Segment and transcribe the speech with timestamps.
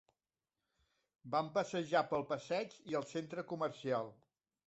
[1.33, 4.13] Vam passejar pel passeig i el centre comercial.